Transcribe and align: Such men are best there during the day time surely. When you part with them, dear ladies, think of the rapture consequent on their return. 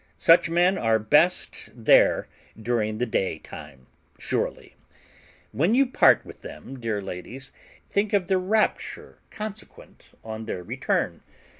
Such 0.17 0.49
men 0.49 0.79
are 0.79 0.97
best 0.97 1.69
there 1.75 2.27
during 2.59 2.97
the 2.97 3.05
day 3.05 3.37
time 3.37 3.85
surely. 4.17 4.75
When 5.51 5.75
you 5.75 5.85
part 5.85 6.25
with 6.25 6.41
them, 6.41 6.79
dear 6.79 7.03
ladies, 7.03 7.51
think 7.87 8.11
of 8.11 8.25
the 8.25 8.39
rapture 8.39 9.19
consequent 9.29 10.09
on 10.23 10.45
their 10.45 10.63
return. 10.63 11.21